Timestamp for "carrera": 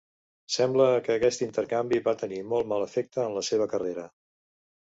3.75-4.09